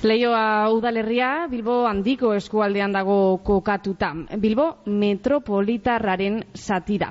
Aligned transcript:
Leioa 0.00 0.70
udalerria 0.72 1.46
Bilbo 1.52 1.82
handiko 1.84 2.30
eskualdean 2.32 2.94
dago 2.96 3.16
kokatuta. 3.44 4.08
Bilbo 4.40 4.64
metropolitarraren 4.88 6.38
satira. 6.56 7.10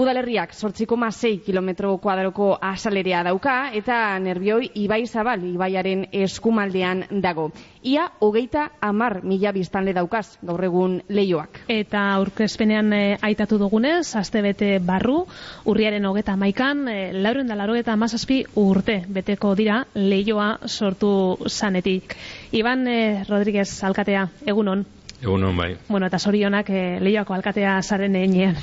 Udalerriak 0.00 0.54
8,6 0.56 1.42
kilometro 1.44 1.90
kuadroko 2.00 2.54
asalerea 2.70 3.20
dauka 3.28 3.58
eta 3.76 4.18
nerbioi 4.24 4.70
Ibai 4.86 5.02
Zabal 5.06 5.44
Ibaiaren 5.50 6.06
eskumaldean 6.22 7.04
dago. 7.20 7.50
Ia 7.82 8.10
hogeita 8.20 8.72
amar 8.84 9.22
mila 9.24 9.54
biztanle 9.56 9.94
daukaz 9.96 10.36
gaur 10.44 10.60
egun 10.66 10.98
leioak. 11.08 11.62
Eta 11.72 12.02
aurkezpenean 12.18 12.92
e, 12.92 13.00
aitatu 13.24 13.56
dugunez, 13.58 14.16
astebete 14.20 14.74
barru, 14.84 15.22
urriaren 15.64 16.04
hogeta 16.04 16.36
maikan, 16.36 16.84
e, 16.88 16.96
eh, 17.08 17.14
lauren 17.14 17.48
da 17.48 17.56
laro 17.56 17.78
eta 17.80 17.94
amazazpi 17.96 18.42
urte 18.60 19.00
beteko 19.08 19.54
dira 19.56 19.86
leioa 19.94 20.58
sortu 20.68 21.38
zanetik. 21.48 22.16
Iban 22.52 22.86
eh, 22.86 23.24
Rodríguez 23.28 23.82
alkatea, 23.88 24.28
egunon. 24.44 24.84
Egunon, 25.22 25.56
bai. 25.56 25.74
Bueno, 25.88 26.06
eta 26.06 26.18
sorionak 26.18 26.68
eh, 26.68 26.98
leioako 27.00 27.34
alkatea 27.34 27.80
zaren 27.82 28.16
enean. 28.16 28.56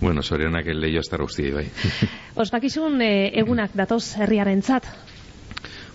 Bueno, 0.00 0.22
sorionak 0.22 0.66
leio 0.72 1.00
estar 1.00 1.20
guzti, 1.20 1.50
bai. 1.52 1.68
Ospakizun 2.34 3.00
eh, 3.00 3.30
egunak 3.40 3.76
datoz 3.76 4.16
herriaren 4.16 4.62
zat? 4.62 4.88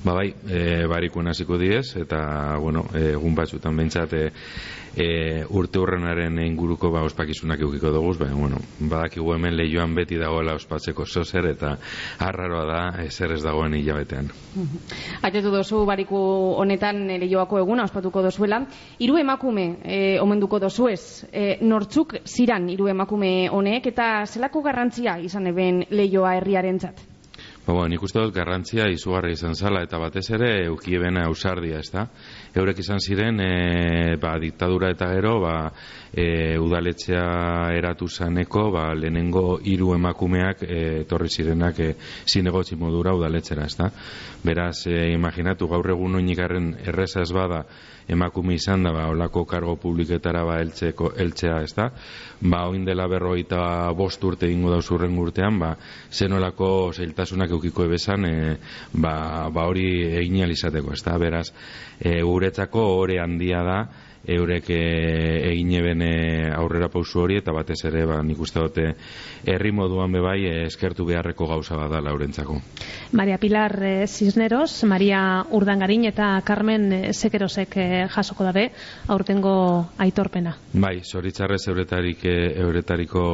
Ba 0.03 0.13
bai, 0.13 0.29
e, 0.47 0.85
barikuen 0.87 1.27
hasiko 1.27 1.57
diez, 1.59 1.97
eta, 1.99 2.55
bueno, 2.57 2.85
egun 2.95 3.33
batzutan 3.35 3.75
bentsat, 3.75 4.13
e, 4.13 4.31
e, 4.95 5.45
urte 5.49 5.79
hurrenaren 5.79 6.39
inguruko 6.43 6.91
ba, 6.91 7.01
ospakizunak 7.07 7.59
eukiko 7.65 7.91
dugu, 7.91 8.13
baina, 8.21 8.37
bueno, 8.39 8.61
badakigu 8.79 9.33
hemen 9.35 9.57
lehioan 9.57 9.95
beti 9.95 10.17
dagoela 10.19 10.55
ospatzeko 10.55 11.05
zozer, 11.05 11.49
eta 11.51 11.75
harraroa 12.19 12.63
da, 12.69 12.79
ezer 13.03 13.35
ez 13.35 13.41
dagoen 13.43 13.75
hilabetean. 13.75 14.31
Aitetu 15.21 15.51
dozu 15.51 15.83
bariku 15.89 16.19
honetan 16.63 17.05
lehioako 17.19 17.59
eguna 17.59 17.83
ospatuko 17.89 18.23
dozuela. 18.23 18.63
Hiru 18.99 19.19
emakume 19.19 19.67
e, 19.83 19.99
omenduko 20.21 20.59
dozu 20.59 20.89
ez, 20.89 21.25
e, 21.31 21.57
nortzuk 21.61 22.21
ziran 22.25 22.69
hiru 22.69 22.87
emakume 22.87 23.49
honek, 23.51 23.91
eta 23.93 24.25
zelako 24.25 24.63
garrantzia 24.65 25.19
izan 25.19 25.47
eben 25.51 25.85
lehioa 25.91 26.37
herriaren 26.39 26.79
Ba, 27.69 27.75
bueno, 27.75 27.91
nik 27.93 28.01
uste 28.01 28.17
dut 28.17 28.33
garrantzia 28.33 28.87
izugarri 28.89 29.35
izan 29.35 29.53
zala, 29.53 29.83
eta 29.85 29.99
batez 30.01 30.23
ere 30.33 30.47
eukiebena 30.71 31.27
ausardia, 31.29 31.83
ez 31.83 31.91
da? 31.93 32.07
Eurek 32.57 32.79
izan 32.81 32.97
ziren, 32.97 33.37
e, 33.45 34.15
ba, 34.17 34.31
diktadura 34.41 34.89
eta 34.89 35.11
gero, 35.13 35.35
ba, 35.43 35.53
e, 36.09 36.57
udaletxea 36.57 37.27
eratu 37.77 38.07
zaneko, 38.09 38.71
ba, 38.73 38.87
lehenengo 38.97 39.59
hiru 39.61 39.93
emakumeak 39.93 40.65
e, 40.65 40.79
torri 41.05 41.29
zirenak 41.29 41.83
e, 41.85 41.91
zinegotzi 42.25 42.73
modura 42.73 43.13
udaletxera, 43.13 43.69
ez 43.69 43.77
da? 43.77 43.91
Beraz, 44.41 44.87
e, 44.89 45.11
imaginatu, 45.13 45.69
gaur 45.69 45.93
egun 45.93 46.17
oinikarren 46.23 46.73
erreza 46.89 47.21
ez 47.21 47.29
bada, 47.37 47.67
emakume 48.09 48.55
izan 48.57 48.83
da, 48.83 48.91
ba, 48.91 49.05
olako 49.13 49.45
kargo 49.45 49.75
publiketara 49.77 50.41
ba, 50.47 50.57
eltzeko, 50.63 51.13
eltzea, 51.21 51.61
ez 51.61 51.73
da? 51.77 51.89
Ba, 52.41 52.65
oin 52.71 52.85
dela 52.87 53.05
berroita 53.11 53.61
bost 53.97 54.23
urte 54.25 54.49
ingo 54.49 54.73
da 54.73 54.81
zurren 54.81 55.17
urtean, 55.21 55.59
ba, 55.61 55.75
zenolako 56.09 56.71
zeiltasunak 56.95 57.53
eukiko 57.59 57.85
ebezan, 57.85 58.25
e, 58.25 58.57
ba, 58.93 59.49
ba 59.53 59.67
hori 59.69 59.87
egin 60.23 60.41
alizateko, 60.47 60.95
ez 60.95 61.03
da? 61.05 61.17
Beraz, 61.21 61.49
e, 61.99 62.21
guretzako 62.23 62.85
hori 62.97 63.19
handia 63.21 63.63
da, 63.67 63.81
eurek 64.27 64.69
e, 64.69 64.79
egin 65.51 65.71
eben 65.79 66.03
aurrera 66.55 66.89
pausu 66.91 67.23
hori 67.23 67.39
eta 67.39 67.53
batez 67.55 67.79
ere 67.87 68.05
ba, 68.09 68.19
nik 68.23 68.39
uste 68.39 68.59
dute 68.59 68.85
herri 69.47 69.71
moduan 69.71 70.11
bebai 70.11 70.39
e, 70.49 70.53
eskertu 70.67 71.05
beharreko 71.07 71.47
gauza 71.47 71.77
bada 71.79 72.01
laurentzako. 72.03 72.59
Maria 73.13 73.39
Pilar 73.39 73.77
e, 73.83 73.93
Cisneros, 74.07 74.83
Maria 74.83 75.45
Urdangarin 75.55 76.05
eta 76.11 76.31
Carmen 76.45 77.13
Sekerosek 77.13 77.77
e, 77.77 77.89
jasoko 78.11 78.43
dabe 78.47 78.69
aurtengo 79.07 79.55
aitorpena. 79.97 80.55
Bai, 80.73 80.99
zoritzarrez 81.03 81.63
euretarik, 81.67 82.25
euretariko 82.25 83.25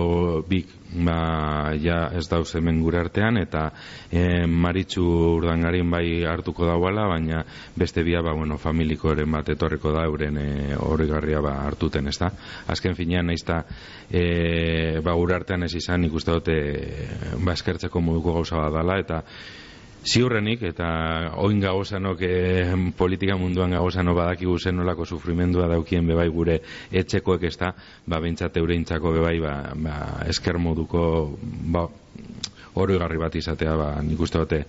bik 0.47 0.84
ba, 1.03 1.73
ja 1.81 2.09
ez 2.15 2.25
dauz 2.29 2.47
hemen 2.55 2.79
gure 2.83 2.99
artean 3.01 3.37
eta 3.41 3.65
e, 4.11 4.45
Maritxu 4.47 5.03
Urdangarin 5.35 5.89
bai 5.91 6.23
hartuko 6.29 6.67
dauala, 6.67 7.07
baina 7.11 7.43
beste 7.75 8.03
bia 8.03 8.21
ba, 8.21 8.33
bueno, 8.37 8.57
familiko 8.61 9.11
eren 9.11 9.31
bat 9.31 9.49
etorriko 9.49 9.91
da 9.95 10.05
euren 10.07 10.37
e, 10.37 10.47
hori 10.79 11.07
garria 11.09 11.41
ba, 11.43 11.57
hartuten, 11.65 12.07
ez 12.07 12.17
da? 12.21 12.31
Azken 12.71 12.95
finean, 12.95 13.27
nahiz 13.31 13.43
da, 13.47 13.61
e, 14.09 15.01
ba, 15.03 15.17
artean 15.35 15.63
ez 15.67 15.73
izan, 15.75 16.05
ikuste 16.07 16.31
dute, 16.31 16.57
ba, 17.41 17.53
eskertzeko 17.53 18.01
moduko 18.01 18.37
gauza 18.39 18.61
bat 18.61 18.73
dala, 18.79 18.99
eta 19.01 19.23
ziurrenik, 20.05 20.61
eta 20.69 20.87
oin 21.41 21.59
gagozanok 21.63 22.21
e, 22.21 22.33
politika 22.97 23.37
munduan 23.37 23.73
gagozano 23.75 24.13
badakigu 24.17 24.57
zen 24.59 24.77
nolako 24.77 25.05
sufrimendua 25.05 25.67
daukien 25.71 26.05
bebai 26.07 26.27
gure 26.29 26.59
etxekoek 26.91 27.43
ez 27.49 27.55
da, 27.57 27.73
ba, 28.05 28.21
bintzate 28.21 28.61
eureintzako 28.61 29.15
bebai, 29.17 29.39
ba, 29.41 29.55
ba, 29.75 29.95
esker 30.29 30.59
moduko, 30.61 31.01
ba, 31.73 31.87
oroigarri 32.75 33.17
bat 33.17 33.35
izatea, 33.39 33.75
ba, 33.79 33.89
nik 34.03 34.19
uste 34.21 34.39
bate, 34.41 34.61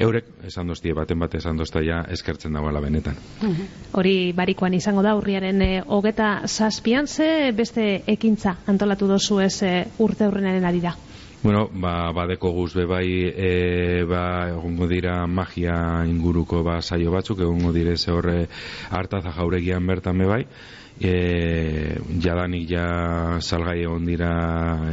eurek, 0.00 0.32
esan 0.48 0.72
doztie, 0.72 0.94
baten 0.96 1.20
bat 1.20 1.34
esan 1.36 1.60
dozta 1.60 1.82
ja, 1.84 2.02
eskertzen 2.10 2.56
dagoela 2.56 2.80
benetan. 2.80 3.18
Mhm. 3.42 3.70
Hori 4.00 4.16
barikoan 4.36 4.74
izango 4.74 5.04
da, 5.04 5.14
urriaren 5.18 5.62
e, 5.62 5.70
hogeta 5.86 6.34
zazpian, 6.48 7.06
ze 7.06 7.52
beste 7.56 8.02
ekintza 8.06 8.56
antolatu 8.66 9.06
dozu 9.06 9.40
ez 9.44 9.62
e, 9.62 9.74
urte 9.98 10.26
aurrenaren 10.26 10.64
ari 10.64 10.80
da? 10.80 10.96
Bueno, 11.42 11.68
ba, 11.74 12.12
badeko 12.14 12.52
guz 12.54 12.74
be 12.74 12.84
bai, 12.86 13.08
e, 13.26 14.04
ba, 14.06 14.48
egongo 14.52 14.86
dira 14.86 15.26
magia 15.26 16.04
inguruko 16.06 16.62
ba, 16.62 16.76
saio 16.82 17.10
batzuk, 17.10 17.40
egongo 17.42 17.72
dire 17.74 17.96
ze 17.96 18.12
horre 18.14 18.46
hartaza 18.90 19.32
jauregian 19.34 19.84
bertan 19.86 20.22
be 20.22 20.28
bai, 20.30 20.44
e, 21.00 21.98
jadanik 22.22 22.68
ja 22.70 22.86
salgai 23.40 23.80
egon 23.82 24.06
dira 24.06 24.30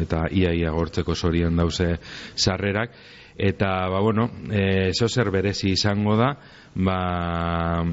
eta 0.02 0.26
iaia 0.32 0.56
ia 0.58 0.74
gortzeko 0.74 1.14
sorian 1.16 1.56
dauze 1.56 2.00
sarrerak. 2.36 2.98
Eta 3.40 3.88
ba 3.88 4.02
bueno 4.02 4.30
e, 4.52 4.92
zer 4.92 5.30
berezi 5.32 5.70
izango 5.72 6.18
da 6.18 6.34
ba 6.76 7.84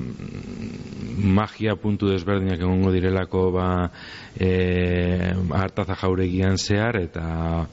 magia 1.16 1.76
puntu 1.76 2.08
desberdinak 2.08 2.58
egongo 2.58 2.90
direlako 2.90 3.52
ba 3.52 3.90
e, 4.34 5.34
hartaza 5.54 5.94
jauregian 5.94 6.58
zehar 6.58 6.96
eta 6.96 7.68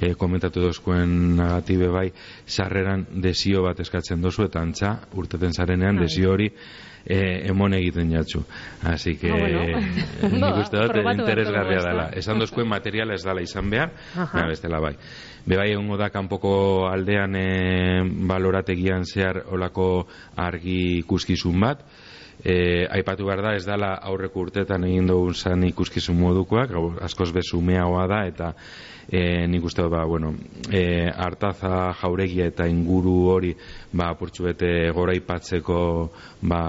e, 0.00 0.14
komentatu 0.14 0.62
dozkuen 0.62 1.36
negatibe 1.36 1.88
bai 1.92 2.08
sarreran 2.46 3.06
desio 3.22 3.62
bat 3.66 3.80
eskatzen 3.80 4.22
dozu 4.22 4.46
eta 4.48 4.60
antza 4.62 4.94
urteten 5.14 5.52
zarenean 5.52 5.96
bai. 5.96 6.06
desio 6.06 6.32
hori 6.32 6.50
eh, 7.08 7.48
emon 7.48 7.74
egiten 7.74 8.10
jatzu. 8.12 8.42
Así 8.84 9.16
que, 9.16 9.30
ah, 9.30 9.38
bueno. 9.38 9.80
nik 10.34 10.60
uste 10.62 10.82
dut, 10.82 10.98
interesgarria 11.14 11.80
dela. 11.82 12.08
Esan 12.12 12.38
dozkuen 12.38 12.68
materiala 12.68 13.16
ez 13.16 13.24
dala 13.24 13.42
izan 13.42 13.70
behar, 13.70 13.94
Aha. 14.14 14.46
bestela 14.50 14.80
bai. 14.80 14.94
Bebai 15.48 15.70
egongo 15.72 15.96
da 15.96 16.10
kanpoko 16.12 16.52
aldean 16.90 17.36
e, 17.38 18.02
balorategian 18.28 19.06
zehar 19.08 19.42
olako 19.48 20.06
argi 20.36 20.98
ikuskizun 20.98 21.60
bat, 21.64 21.86
e, 22.44 22.86
aipatu 22.90 23.26
behar 23.26 23.42
da 23.42 23.54
ez 23.56 23.64
dala 23.66 23.94
aurreko 24.10 24.46
urtetan 24.46 24.84
egin 24.84 25.08
dugun 25.10 25.34
zan 25.34 25.64
ikuskizun 25.68 26.18
modukoak, 26.18 26.74
askoz 27.02 27.32
bezumeagoa 27.34 28.06
da, 28.10 28.20
eta 28.28 28.52
e, 29.10 29.46
nik 29.48 29.64
uste 29.64 29.82
ba, 29.88 30.04
bueno, 30.04 30.34
e, 30.70 31.08
hartaza 31.08 31.92
jauregia 32.00 32.48
eta 32.52 32.68
inguru 32.68 33.16
hori 33.32 33.54
ba, 33.92 34.12
purtsu 34.14 34.48
bete 34.50 34.90
gora 34.94 35.16
ipatzeko 35.16 35.80
ba, 36.42 36.62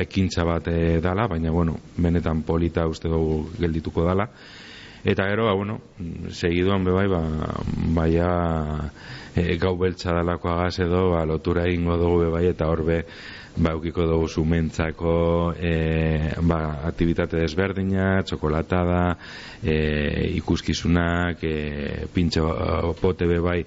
ekintza 0.00 0.46
bat 0.48 0.68
e, 0.72 1.00
dala, 1.02 1.28
baina 1.28 1.50
bueno, 1.50 1.78
benetan 1.96 2.42
polita 2.46 2.86
uste 2.88 3.10
dugu 3.10 3.48
geldituko 3.58 4.06
dala. 4.06 4.28
Eta 5.02 5.24
gero, 5.26 5.48
ba, 5.48 5.54
bueno, 5.58 5.80
segiduan 6.30 6.84
bebai, 6.86 7.08
ba, 7.10 7.22
baia 7.96 8.28
e, 9.34 9.56
gau 9.58 9.74
beltza 9.76 10.14
dalako 10.14 10.52
agaz 10.52 10.78
edo, 10.84 11.08
ba, 11.16 11.24
lotura 11.26 11.66
egingo 11.66 11.96
dugu 11.98 12.28
bebai, 12.28 12.46
eta 12.52 12.70
horbe, 12.70 13.02
ba, 13.56 13.74
ukiko 13.76 14.06
dugu 14.06 14.28
zumentzako 14.28 15.14
e, 15.60 15.72
ba, 16.40 16.58
aktivitate 16.88 17.40
desberdina, 17.42 18.22
txokolatada, 18.24 19.16
e, 19.62 19.76
ikuskizunak, 20.38 21.42
e, 21.44 22.06
pintxo 22.12 22.46
pote 23.00 23.28
bebai, 23.28 23.60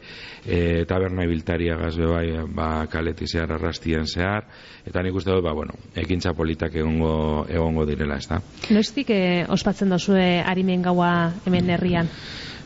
e, 0.45 0.85
taberna 0.89 1.25
ibiltaria 1.27 1.77
gaz 1.77 1.93
bebai, 1.99 2.25
ba, 2.49 2.69
kaleti 2.91 3.27
zehar 3.29 3.55
arrastien 3.57 4.07
zehar, 4.09 4.47
eta 4.85 5.03
nik 5.05 5.15
uste 5.15 5.33
dut, 5.33 5.43
ba, 5.45 5.53
bueno, 5.57 5.77
ekintza 5.95 6.33
politak 6.37 6.75
egongo, 6.81 7.45
egongo 7.49 7.85
direla, 7.85 8.17
ez 8.17 8.29
da. 8.31 8.41
Noiztik 8.73 9.13
e, 9.13 9.21
ospatzen 9.49 9.93
dozue 9.93 10.41
harimen 10.45 10.85
gaua 10.85 11.13
hemen 11.45 11.69
herrian? 11.77 12.09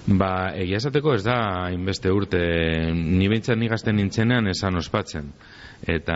Ba, 0.09 0.55
egia 0.57 0.79
esateko 0.79 1.13
ez 1.13 1.21
da 1.21 1.69
inbeste 1.69 2.09
urte, 2.09 2.39
ni 2.95 3.27
behintzat 3.29 3.59
ni 3.59 3.67
gazten 3.69 3.99
nintzenean 3.99 4.47
esan 4.49 4.79
ospatzen. 4.79 5.27
Eta 5.79 6.15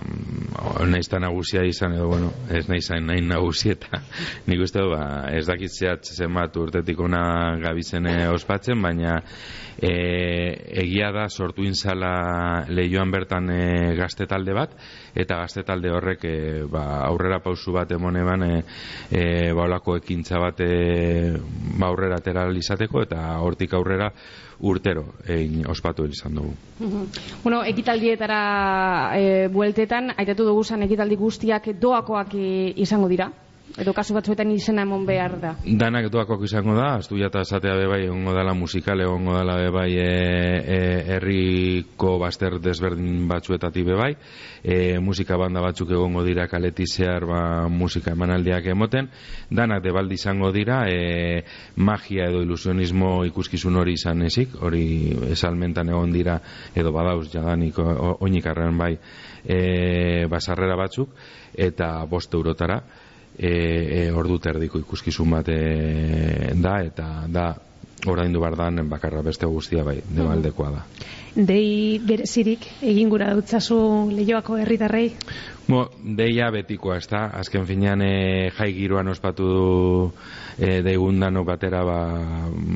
mm, 0.00 0.86
naiz 0.90 1.04
ta 1.10 1.20
nagusia 1.22 1.62
izan 1.68 1.92
edo 1.94 2.08
bueno, 2.08 2.30
ez 2.50 2.64
naiz 2.70 2.86
zain 2.88 3.04
nahi 3.06 3.20
nagusi 3.22 3.74
eta 3.74 4.00
nik 4.48 4.64
uste 4.64 4.82
ba, 4.88 5.02
ez 5.30 5.44
dakit 5.46 5.70
zehat 5.70 6.08
zenbat 6.08 6.56
urtetik 6.56 6.98
ona 7.04 7.22
gabizene 7.62 8.16
ospatzen, 8.32 8.80
baina 8.82 9.20
e, 9.76 9.92
egia 10.82 11.12
da 11.12 11.28
sortu 11.28 11.68
inzala 11.68 12.64
lehioan 12.72 13.12
bertan 13.12 13.52
e, 13.52 13.62
gazte 13.98 14.26
talde 14.26 14.56
bat, 14.56 14.74
eta 15.14 15.42
gazte 15.42 15.62
talde 15.66 15.90
horrek 15.92 16.24
e, 16.24 16.36
ba, 16.70 17.04
aurrera 17.06 17.40
pausu 17.44 17.74
bat 17.74 17.90
emone 17.92 18.22
eban 18.22 18.44
e, 18.46 18.62
e, 19.10 19.24
baulako 19.56 19.96
ekintza 20.00 20.40
bat 20.40 20.62
e, 20.64 21.36
ba, 21.78 21.90
aurrera 21.90 22.20
teral 22.24 22.56
izateko, 22.56 23.02
eta 23.04 23.38
hortik 23.44 23.74
aurrera 23.74 24.10
urtero 24.62 25.04
egin 25.26 25.66
ospatu 25.68 26.06
izan 26.06 26.38
dugu. 26.38 26.54
bueno, 27.42 27.62
ekitaldietara 27.64 28.42
e, 29.18 29.48
bueltetan, 29.52 30.14
aitatu 30.16 30.46
dugu 30.48 30.64
zan 30.64 30.82
ekitaldi 30.88 31.16
guztiak 31.16 31.72
doakoak 31.80 32.36
izango 32.76 33.08
dira? 33.08 33.30
Edo 33.80 33.94
kasu 33.96 34.12
batzuetan 34.12 34.50
izena 34.52 34.82
emon 34.84 35.06
behar 35.08 35.38
da? 35.40 35.52
Danak 35.64 36.10
doakoak 36.12 36.42
izango 36.44 36.74
da, 36.76 36.98
astu 36.98 37.16
jata 37.16 37.40
esatea 37.46 37.72
bebai, 37.78 38.02
egongo 38.04 38.34
dela 38.36 38.52
musikal, 38.54 39.00
egongo 39.00 39.32
dela 39.38 39.54
bebai 39.62 39.88
e, 39.96 40.08
e, 40.60 40.78
herriko 41.14 42.18
baster 42.20 42.58
desberdin 42.60 43.24
batzuetatik 43.30 43.86
bebai, 43.86 44.10
e, 44.62 44.98
musika 45.00 45.38
banda 45.40 45.62
batzuk 45.64 45.94
egongo 45.96 46.24
dira 46.26 46.44
kaleti 46.50 46.84
zehar 46.86 47.24
ba, 47.28 47.42
musika 47.72 48.12
emanaldiak 48.12 48.68
emoten, 48.74 49.08
danak 49.50 49.80
debaldi 49.86 50.18
izango 50.20 50.50
dira, 50.52 50.82
e, 50.90 51.44
magia 51.76 52.28
edo 52.28 52.42
ilusionismo 52.44 53.22
ikuskizun 53.30 53.78
hori 53.80 53.96
izan 53.96 54.26
ezik, 54.28 54.58
hori 54.60 54.84
esalmentan 55.32 55.88
egon 55.94 56.12
dira, 56.12 56.36
edo 56.76 56.92
badauz 56.92 57.30
jadanik 57.32 57.80
oinik 57.80 58.50
arren 58.52 58.76
bai, 58.76 58.92
e, 59.46 60.26
basarrera 60.28 60.76
batzuk, 60.76 61.16
eta 61.56 61.94
bost 62.10 62.34
eurotara, 62.36 62.82
e, 63.38 63.50
e, 63.50 64.10
ordu 64.12 64.38
terdiko 64.38 64.78
ikuskizun 64.82 65.30
bat 65.30 65.48
e, 65.48 66.52
da 66.54 66.78
eta 66.84 67.08
da 67.28 67.52
oraindu 68.06 68.40
bardan 68.40 68.88
bakarra 68.90 69.22
beste 69.22 69.46
guztia 69.46 69.84
bai 69.84 70.00
debaldekoa 70.08 70.70
da 70.70 70.86
Dei 71.32 71.96
berezirik 72.04 72.66
egin 72.84 73.08
gura 73.08 73.30
dutzazu 73.32 73.76
lehioako 74.12 74.58
herritarrei? 74.60 75.06
Bo, 75.64 75.86
deia 76.18 76.50
betikoa, 76.52 76.98
ez 77.00 77.06
da? 77.08 77.22
Azken 77.38 77.64
finean 77.64 78.02
e, 78.04 78.50
jai 78.52 78.68
giroan 78.76 79.08
ospatu 79.08 79.46
du 79.48 79.62
e, 80.58 80.82
deigundano 80.84 81.46
batera 81.48 81.80
ba, 81.88 81.96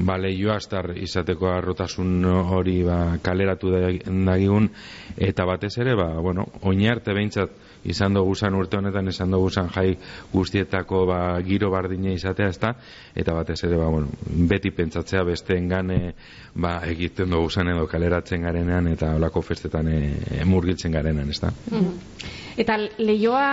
ba 0.09 0.17
lehioa 0.17 0.57
astar 0.57 0.95
izateko 0.97 1.51
arrotasun 1.53 2.25
hori 2.25 2.79
ba, 2.87 3.19
kaleratu 3.21 3.75
dagigun 3.75 4.71
eta 5.19 5.45
batez 5.45 5.75
ere, 5.85 5.93
ba, 5.99 6.15
bueno, 6.25 6.49
oinarte 6.63 7.13
behintzat 7.13 7.66
izan 7.91 8.15
dugu 8.15 8.35
zan 8.35 8.55
urte 8.55 8.79
honetan, 8.79 9.09
izan 9.09 9.31
dugu 9.31 9.51
zan 9.51 9.71
jai 9.75 9.97
guztietako 10.33 11.05
ba, 11.07 11.21
giro 11.47 11.71
bardine 11.71 12.15
izatea, 12.15 12.51
ezta? 12.53 12.75
Eta 13.15 13.35
batez 13.35 13.63
ere, 13.65 13.79
ba, 13.81 13.89
bueno, 13.93 14.11
beti 14.51 14.71
pentsatzea 14.71 15.25
beste 15.25 15.57
engane 15.57 16.15
ba, 16.55 16.81
egiten 16.87 17.31
dugu 17.31 17.51
zan 17.51 17.73
edo 17.75 17.87
kaleratzen 17.91 18.47
garenean 18.47 18.89
eta 18.93 19.15
olako 19.17 19.43
festetan 19.43 19.89
e, 19.93 20.01
emurgitzen 20.43 20.93
garenean, 20.93 21.31
ezta? 21.31 21.53
Mm 21.71 22.45
Eta 22.57 22.79
lehioa 22.81 23.49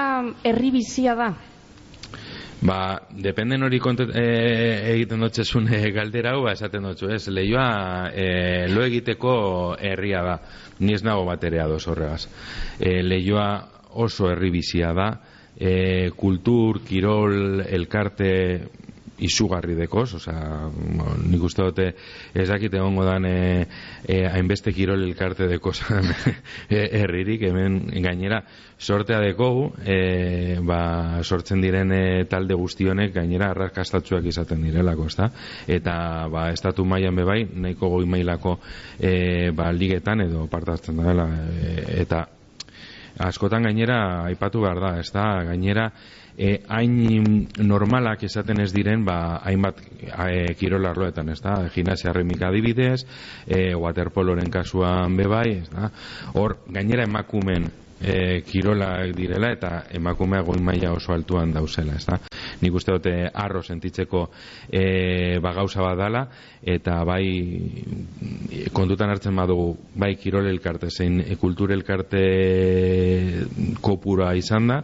herri 0.48 0.70
bizia 0.72 1.12
da? 1.20 1.34
Ba, 2.64 2.78
dependen 3.12 3.66
hori 3.68 3.80
kontet, 3.84 4.14
e, 4.16 4.24
egiten 4.94 5.20
dutxesun 5.26 5.68
e, 5.76 5.82
galdera 5.92 6.32
hau, 6.32 6.46
ba, 6.46 6.54
esaten 6.56 6.88
dutxu, 6.88 7.10
ez? 7.12 7.26
Lehioa 7.28 7.66
e, 8.16 8.28
lo 8.72 8.86
egiteko 8.88 9.34
herria 9.76 10.22
da, 10.24 10.38
ni 10.80 10.96
ez 10.96 11.02
nago 11.04 11.26
baterea 11.28 11.68
doz 11.68 11.82
horregaz. 11.92 12.30
E, 12.80 13.02
lehioa 13.04 13.50
oso 13.96 14.30
herribizia 14.32 14.94
da, 14.94 15.10
e, 15.58 16.12
kultur, 16.18 16.82
kirol, 16.88 17.62
elkarte 17.68 18.32
izugarri 19.24 19.76
dekoz, 19.78 20.16
osea, 20.18 20.70
nik 21.30 21.44
uste 21.46 21.64
dute 21.64 21.86
ez 22.34 22.48
dakite 22.50 22.80
egongo 22.80 23.06
dan 23.06 23.26
e, 23.30 23.68
e, 24.08 24.24
hainbeste 24.28 24.74
kirol 24.74 25.04
elkarte 25.06 25.48
dekozan 25.52 26.10
e, 26.70 26.82
herririk, 27.00 27.46
hemen 27.50 27.80
gainera 28.04 28.42
sortea 28.80 29.22
dekogu, 29.24 29.70
e, 29.86 30.58
ba, 30.66 31.22
sortzen 31.24 31.62
diren 31.64 31.94
e, 31.96 32.04
talde 32.30 32.58
guztionek 32.60 33.14
gainera 33.16 33.52
arrakastatzuak 33.54 34.26
izaten 34.34 34.66
direlako, 34.66 35.08
ezta? 35.12 35.30
Eta 35.68 35.96
ba, 36.34 36.50
estatu 36.52 36.86
mailan 36.86 37.22
bebai, 37.22 37.44
nahiko 37.54 37.94
goi 37.96 38.06
mailako 38.10 38.58
e, 39.00 39.52
ba, 39.56 39.72
ligetan 39.72 40.26
edo 40.28 40.48
partatzen 40.52 41.00
dela, 41.00 41.30
e, 41.54 42.02
eta 42.04 42.26
askotan 43.20 43.64
gainera 43.64 44.24
aipatu 44.26 44.64
behar 44.64 44.80
da, 44.82 44.92
ez 45.00 45.12
da, 45.14 45.26
gainera 45.50 45.90
e, 46.38 46.64
hain 46.68 47.48
normalak 47.62 48.24
esaten 48.26 48.64
ez 48.64 48.72
diren, 48.74 49.06
ba, 49.06 49.40
hainbat 49.46 49.84
e, 49.84 50.54
kirolarloetan, 50.60 51.30
ez 51.30 51.40
da, 51.44 51.60
gimnasia 51.74 52.14
remika 52.14 52.50
adibidez, 52.50 53.04
e, 53.46 53.74
waterpoloren 53.76 54.50
kasuan 54.54 55.18
bebai, 55.18 55.60
ez 55.62 55.70
da, 55.70 55.92
hor, 56.34 56.58
gainera 56.74 57.06
emakumen 57.10 57.70
e, 58.04 58.42
kirolak 58.48 59.16
direla 59.16 59.52
eta 59.56 59.72
emakumea 59.96 60.44
goin 60.44 60.64
maila 60.64 60.92
oso 60.94 61.14
altuan 61.14 61.54
dauzela, 61.56 61.96
ez 61.96 62.06
da. 62.06 62.20
Nik 62.62 62.76
uste 62.76 62.92
dute 62.92 63.16
arro 63.28 63.64
sentitzeko 63.64 64.26
e, 64.70 65.40
ba 65.44 65.54
gauza 65.56 65.82
bat 65.86 65.98
dala, 65.98 66.28
eta 66.62 67.00
bai 67.08 67.26
kontutan 68.76 69.14
hartzen 69.14 69.36
badugu 69.36 69.74
bai 69.96 70.16
kirol 70.20 70.48
elkarte 70.52 70.92
zein 70.92 71.22
e, 71.24 71.38
kultur 71.40 71.72
elkarte 71.72 72.24
kopura 73.82 74.34
izan 74.36 74.68
da, 74.68 74.82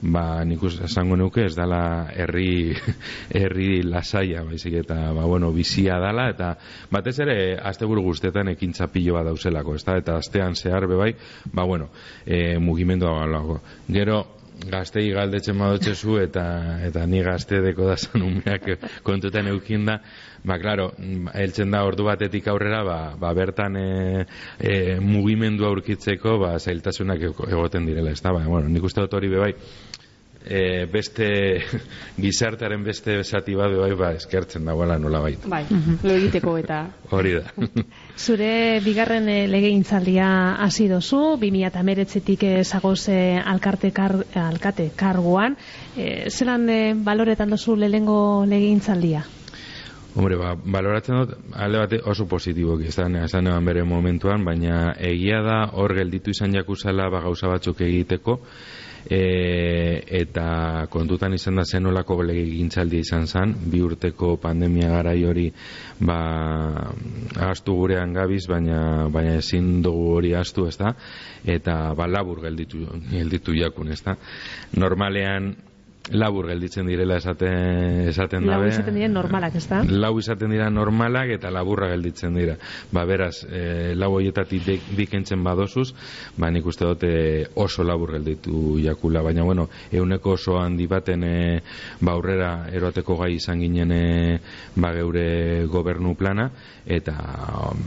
ba 0.00 0.44
nik 0.46 0.62
esango 0.62 1.16
nuke 1.18 1.44
ez 1.48 1.54
dala 1.58 2.06
herri 2.14 2.70
herri 3.40 3.82
lasaia 3.82 4.44
baizik 4.46 4.78
eta 4.84 5.12
ba 5.12 5.26
bueno 5.26 5.50
bizia 5.52 5.98
dala 5.98 6.28
eta 6.30 6.54
batez 6.90 7.18
ere 7.18 7.58
asteburu 7.58 8.04
guztetan 8.06 8.48
ekintza 8.54 8.86
pilo 8.92 9.14
bat 9.14 9.26
dauselako 9.26 9.74
ezta 9.74 9.96
eta 9.98 10.16
astean 10.22 10.54
zehar 10.54 10.86
be 10.86 10.94
bai 10.94 11.14
ba 11.52 11.64
bueno 11.64 11.90
e, 12.24 12.57
mugimendua 12.58 13.18
galago 13.20 13.60
gero 13.88 14.24
gaztei 14.66 15.10
galdetzen 15.14 15.58
badotzezu 15.58 16.16
eta 16.18 16.44
eta 16.86 17.04
ni 17.06 17.22
gazte 17.22 17.60
deko 17.62 17.86
da 17.86 17.96
umeak 18.18 18.66
kontutan 19.06 19.46
eukin 19.46 19.84
da 19.86 19.98
ba 20.44 20.58
claro 20.58 20.90
heltzen 21.34 21.70
da 21.70 21.84
ordu 21.84 22.04
batetik 22.04 22.48
aurrera 22.48 22.82
ba, 22.84 22.98
ba 23.18 23.32
bertan 23.34 23.76
e, 23.76 24.26
e, 24.58 24.98
mugimendu 25.00 25.66
aurkitzeko 25.66 26.38
ba 26.38 26.58
zailtasunak 26.58 27.22
egoten 27.22 27.86
direla 27.86 28.10
ezta? 28.10 28.32
Ba 28.32 28.44
bueno 28.46 28.68
nik 28.68 28.82
uste 28.82 29.00
dut 29.00 29.14
hori 29.14 29.28
be 29.28 29.38
bai 29.38 29.54
e, 30.44 30.86
beste 30.90 31.28
gizartearen 32.22 32.84
beste 32.84 33.18
esati 33.20 33.54
bat 33.58 33.72
bai 33.76 33.92
ba 33.98 34.12
eskertzen 34.16 34.64
dagoela 34.64 34.98
nola 34.98 35.20
baita. 35.24 35.48
Bai, 35.48 35.64
lo 35.70 36.14
egiteko 36.14 36.56
eta 36.58 36.80
hori 37.16 37.34
da. 37.38 37.52
Zure 38.26 38.50
bigarren 38.84 39.28
e, 39.28 39.38
legegintzaldia 39.48 40.28
hasi 40.64 40.88
dozu, 40.88 41.38
2019tik 41.40 42.46
zagoz 42.64 43.08
alkarte 43.08 43.92
kar, 43.92 44.16
alkate 44.34 44.90
karguan, 44.96 45.56
e, 45.96 46.30
zelan 46.30 46.68
e, 46.68 46.80
baloretan 46.94 47.50
dozu 47.50 47.76
lehengo 47.76 48.44
legegintzaldia? 48.46 49.24
Hombre, 50.18 50.34
ba, 50.34 50.54
baloratzen 50.56 51.14
dut, 51.14 51.34
alde 51.54 51.78
bate 51.78 51.98
oso 52.10 52.24
positibo 52.26 52.74
esan, 52.80 53.14
esan 53.20 53.46
eban 53.46 53.66
bere 53.68 53.84
momentuan, 53.86 54.42
baina 54.44 54.94
egia 54.98 55.42
da 55.44 55.58
hor 55.78 55.94
gelditu 55.94 56.32
izan 56.34 56.56
jakuzala 56.56 57.06
ba, 57.12 57.20
gauza 57.22 57.46
batzuk 57.52 57.84
egiteko, 57.86 58.40
e, 59.10 60.02
eta 60.20 60.86
kontutan 60.90 61.34
izan 61.34 61.56
da 61.56 61.64
zenolako 61.64 62.20
lege 62.22 62.44
gintzaldi 62.50 63.00
izan 63.04 63.26
zen, 63.26 63.54
bi 63.70 63.80
urteko 63.82 64.36
pandemia 64.42 64.90
garai 64.92 65.24
hori 65.24 65.46
ba, 66.00 66.18
astu 67.48 67.74
gurean 67.80 68.12
gabiz, 68.12 68.44
baina, 68.48 69.08
baina 69.12 69.38
ezin 69.40 69.80
dugu 69.82 70.12
hori 70.18 70.34
astu, 70.34 70.66
ez 70.68 70.76
da? 70.76 70.92
Eta 71.44 71.94
ba, 71.96 72.06
labur 72.06 72.42
gelditu, 72.44 72.84
gelditu 73.10 73.56
jakun, 73.56 73.92
ez 73.92 74.02
da? 74.04 74.16
Normalean, 74.76 75.54
labur 76.12 76.46
gelditzen 76.48 76.86
direla 76.88 77.18
esaten 77.18 78.08
esaten 78.08 78.46
dabe. 78.46 78.68
Lau 78.68 78.72
izaten 78.72 78.96
dira 78.96 79.08
normalak, 79.12 79.56
ez 79.58 79.66
da? 79.68 79.82
Lau 79.84 80.12
izaten 80.18 80.52
dira 80.52 80.68
normalak 80.70 81.32
eta 81.36 81.50
laburra 81.52 81.90
gelditzen 81.92 82.36
dira. 82.36 82.56
Ba, 82.92 83.04
beraz, 83.08 83.44
e, 83.44 83.94
lau 83.98 84.12
hoietatik 84.16 84.88
dikentzen 84.96 85.44
badosuz, 85.44 85.92
ba, 86.36 86.50
nik 86.54 86.66
uste 86.66 86.88
dute 86.88 87.12
oso 87.60 87.84
labur 87.84 88.14
gelditu 88.16 88.78
jakula. 88.82 89.22
Baina, 89.22 89.44
bueno, 89.44 89.68
euneko 89.92 90.36
oso 90.38 90.58
handi 90.60 90.86
baten 90.86 91.24
e, 91.24 91.36
ba, 92.00 92.14
aurrera 92.14 92.52
eroteko 92.72 93.18
gai 93.20 93.34
izan 93.36 93.60
ginen 93.64 93.92
e, 93.92 94.04
ba, 94.76 94.92
geure 94.96 95.66
gobernu 95.68 96.14
plana 96.18 96.48
eta 96.88 97.14
um, 97.68 97.80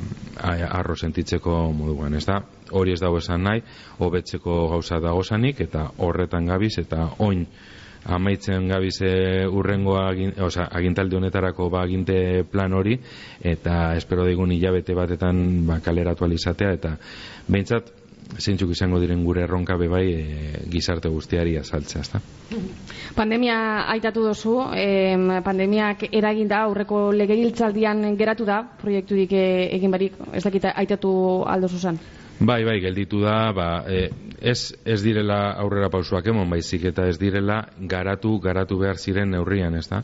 arro 0.45 0.95
sentitzeko 0.95 1.71
moduan, 1.73 2.13
ez 2.13 2.25
da? 2.29 2.37
Hori 2.77 2.93
ez 2.93 3.01
dago 3.01 3.17
esan 3.19 3.43
nahi, 3.43 3.63
hobetzeko 3.99 4.67
gauza 4.71 5.01
dagozanik 5.01 5.59
eta 5.65 5.89
horretan 6.05 6.45
gabiz 6.47 6.77
eta 6.79 7.09
oin 7.19 7.47
amaitzen 8.05 8.67
gabize 8.67 9.45
urrengoa 9.47 10.07
agin, 10.09 10.33
oza, 10.41 10.67
agintaldi 10.71 11.15
honetarako 11.15 11.69
ba 11.69 11.83
aginte 11.83 12.43
plan 12.43 12.73
hori 12.73 12.97
eta 13.41 13.95
espero 13.95 14.25
digun 14.25 14.51
hilabete 14.51 14.93
batetan 14.97 15.65
ba 15.67 15.79
kaleratu 15.79 16.25
alizatea 16.25 16.73
eta 16.73 16.95
behintzat 17.47 18.01
zeintzuk 18.39 18.71
izango 18.71 18.99
diren 19.01 19.23
gure 19.25 19.43
erronka 19.43 19.75
bebai 19.77 20.05
e, 20.13 20.51
gizarte 20.71 21.09
guztiari 21.09 21.57
azaltzea, 21.59 22.01
ezta? 22.01 22.21
Pandemia 23.15 23.57
aitatu 23.91 24.23
dozu, 24.23 24.55
eh, 24.75 25.17
pandemiak 25.43 26.07
eraginda 26.11 26.61
aurreko 26.67 27.09
legebiltzaldian 27.11 28.15
geratu 28.17 28.47
da, 28.47 28.61
proiekturik 28.81 29.33
eh, 29.33 29.67
egin 29.75 29.91
barik, 29.91 30.15
ez 30.31 30.43
dakita 30.43 30.71
aitatu 30.83 31.11
aldo 31.47 31.67
zuzan? 31.67 31.99
Bai, 32.41 32.63
bai, 32.65 32.79
gelditu 32.81 33.19
da, 33.21 33.51
ba, 33.53 33.83
e, 33.85 34.09
ez, 34.41 34.73
ez 34.83 34.97
direla 35.05 35.51
aurrera 35.61 35.91
pausuak 35.93 36.25
emon, 36.31 36.49
baizik 36.49 36.87
eta 36.89 37.05
ez 37.05 37.19
direla 37.21 37.59
garatu, 37.77 38.31
garatu 38.41 38.79
behar 38.81 38.97
ziren 38.97 39.29
neurrian, 39.29 39.75
ez 39.77 39.85
da? 39.91 39.99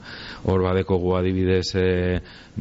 Hor 0.46 0.62
badeko 0.62 1.00
gu 1.02 1.16
adibidez 1.18 1.72
e, 1.82 1.88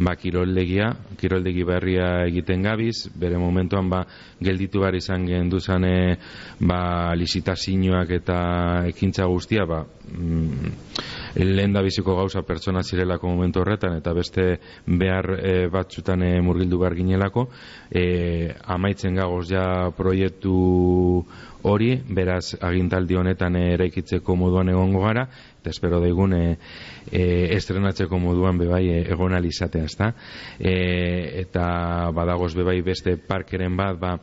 ba, 0.00 0.14
kiroldegia, 0.16 0.88
kiroldegi 1.21 1.66
berria 1.68 2.09
egiten 2.25 2.64
gabiz, 2.64 3.11
bere 3.21 3.37
momentuan 3.37 3.92
ba, 3.92 4.00
gelditu 4.40 4.80
behar 4.80 4.97
izan 4.97 5.28
genduzan 5.28 5.85
e, 5.85 5.99
ba, 6.64 7.12
lisitazioak 7.12 8.16
eta 8.16 8.38
ekintza 8.95 9.28
guztia, 9.28 9.68
ba, 9.68 9.83
mm, 9.85 10.73
lehen 11.45 11.76
da 11.76 11.83
biziko 11.85 12.16
gauza 12.16 12.40
pertsona 12.49 12.80
zirelako 12.83 13.28
momentu 13.28 13.61
horretan 13.61 13.99
eta 13.99 14.16
beste 14.16 14.47
behar 14.87 15.30
e, 15.37 15.54
batzutan 15.68 16.25
e, 16.25 16.33
murgildu 16.40 16.80
behar 16.80 16.97
ginelako 16.97 17.49
e, 17.90 18.54
amaitzen 18.64 19.21
gagoz 19.21 19.50
ja 19.50 19.65
proiektu 19.96 20.56
hori, 21.66 21.90
beraz 22.08 22.54
agintaldi 22.61 23.18
honetan 23.18 23.56
eraikitzeko 23.58 24.37
moduan 24.38 24.70
egongo 24.70 25.02
gara 25.06 25.26
eta 25.61 25.75
espero 25.75 25.99
daigun 26.00 26.35
e, 26.37 26.42
e, 27.11 27.23
estrenatzeko 27.56 28.20
moduan 28.23 28.58
bebai 28.58 28.85
egon 29.00 29.35
alizatea, 29.35 29.87
ezta? 29.90 30.12
E, 30.58 30.75
eta 31.42 32.11
badagoz 32.14 32.52
bebai 32.54 32.80
beste 32.87 33.16
parkeren 33.18 33.75
bat, 33.76 33.99
ba, 33.99 34.14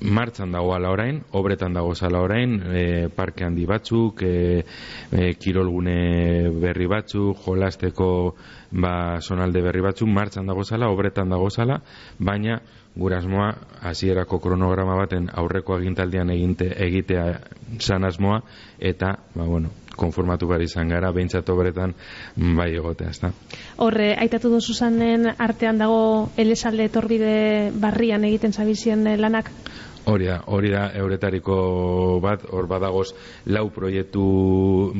martzan 0.00 0.52
dago 0.52 0.74
ala 0.74 0.90
orain, 0.90 1.20
obretan 1.32 1.74
dago 1.74 1.94
zala 1.94 2.20
orain, 2.24 2.56
e, 2.72 3.08
parke 3.14 3.44
handi 3.44 3.66
batzuk, 3.66 4.22
e, 4.22 4.64
e, 5.12 5.34
kirolgune 5.40 6.50
berri 6.60 6.86
batzuk, 6.90 7.44
jolasteko 7.44 8.08
ba, 8.72 9.20
sonalde 9.20 9.62
berri 9.62 9.84
batzuk, 9.84 10.08
martzan 10.08 10.46
dago 10.46 10.64
zala, 10.64 10.90
obretan 10.90 11.30
dago 11.30 11.50
zala, 11.50 11.80
gurasmoa 12.96 13.54
hasierako 13.82 14.38
kronograma 14.40 14.94
baten 14.96 15.28
aurreko 15.34 15.74
agintaldian 15.74 16.30
eginte, 16.30 16.70
egitea 16.86 17.24
san 17.80 18.04
asmoa, 18.04 18.42
eta, 18.78 19.16
ba, 19.34 19.44
bueno, 19.44 19.72
konformatu 19.96 20.48
behar 20.50 20.62
izan 20.62 20.90
gara, 20.90 21.10
behintzat 21.14 21.48
obretan 21.50 21.94
bai 22.58 22.70
egotea, 22.74 23.10
ezta. 23.14 23.30
Horre, 23.82 24.12
aitatu 24.20 24.50
duzu 24.52 24.74
zanen 24.74 25.28
artean 25.38 25.78
dago 25.78 26.30
elesalde 26.36 26.88
etorbide 26.90 27.70
barrian 27.82 28.24
egiten 28.30 28.52
zabizien 28.52 29.04
lanak? 29.20 29.50
Hori 30.06 30.26
da, 30.28 30.42
hori 30.52 30.68
da 30.68 30.90
euretariko 31.00 31.54
bat, 32.20 32.42
hor 32.52 32.66
badagoz 32.68 33.06
lau 33.46 33.70
proiektu 33.72 34.24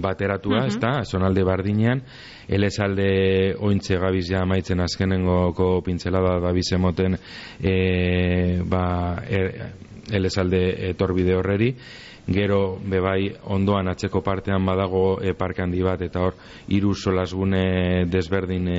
bateratua, 0.01 0.63
uh 0.65 0.71
ezta, 0.71 0.93
sonalde 1.05 1.45
bardinean, 1.45 2.01
elesalde 2.49 3.55
ointze 3.61 3.99
gabiz 4.01 4.25
ja 4.31 4.45
maitzen 4.49 4.81
azkenengoko 4.81 5.83
pintzelada 5.85 6.39
da 6.41 6.53
bizemoten 6.57 7.19
e, 7.61 7.75
ba, 8.65 8.85
e, 9.29 9.45
elesalde 10.13 10.65
etorbide 10.91 11.37
horreri, 11.37 11.75
gero 12.27 12.79
bebai 12.81 13.29
ondoan 13.53 13.89
atzeko 13.93 14.23
partean 14.25 14.65
badago 14.65 15.21
e, 15.21 15.35
parke 15.37 15.63
handi 15.63 15.83
bat 15.85 16.01
eta 16.03 16.23
hor 16.25 16.39
hiru 16.73 16.95
solasgune 16.95 18.07
desberdin 18.09 18.69
e, 18.69 18.79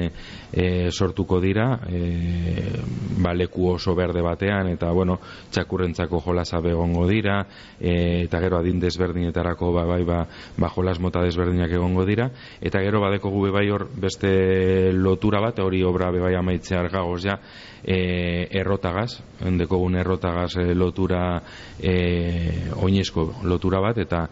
e, 0.52 0.66
sortuko 0.92 1.40
dira 1.42 1.68
e, 1.86 2.82
ba, 3.22 3.36
leku 3.38 3.70
oso 3.76 3.94
berde 3.96 4.24
batean 4.26 4.72
eta 4.74 4.90
bueno 4.92 5.20
txakurrentzako 5.52 6.22
jolasa 6.26 6.62
egongo 6.66 7.06
dira 7.08 7.44
e, 7.80 8.24
eta 8.26 8.42
gero 8.42 8.58
adin 8.58 8.80
desberdinetarako 8.80 9.72
ba, 9.74 9.86
bai, 9.86 10.04
ba, 10.04 10.26
ba 10.58 10.70
jolas 10.70 11.00
mota 11.00 11.22
desberdinak 11.22 11.72
egongo 11.72 12.06
dira 12.06 12.32
eta 12.62 12.82
gero 12.82 13.04
badeko 13.04 13.30
gu 13.30 13.46
bebai 13.50 13.70
hor 13.70 13.88
beste 13.94 14.92
lotura 14.94 15.42
bat 15.42 15.60
hori 15.60 15.84
obra 15.84 16.10
bebai 16.12 16.34
amaitzea 16.36 16.80
argagoz 16.80 17.22
ja 17.26 17.40
e, 17.86 18.48
errotagaz, 18.50 19.22
endekogun 19.46 19.96
errotagaz 20.02 20.56
e, 20.58 20.74
lotura 20.74 21.42
e, 21.78 22.72
oinezko 22.82 23.28
lotura 23.44 23.82
bat 23.82 23.98
eta 23.98 24.28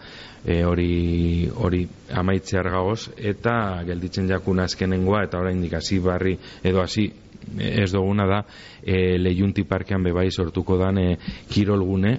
e, 0.45 0.63
hori 0.63 1.49
hori 1.55 1.83
amaitzear 2.13 2.69
gagoz 2.71 3.09
eta 3.17 3.83
gelditzen 3.87 4.29
jakun 4.29 4.59
azkenengoa 4.63 5.23
eta 5.27 5.39
oraindik 5.39 5.73
hasi 5.73 5.99
barri 5.99 6.37
edo 6.63 6.81
hasi 6.81 7.11
ez 7.57 7.91
duguna 7.91 8.25
da 8.27 8.39
e, 8.81 9.17
lehiunti 9.17 9.63
parkean 9.63 10.03
bebai 10.03 10.29
sortuko 10.31 10.77
dan 10.77 10.97
e, 10.97 11.07
kirolgune 11.49 12.17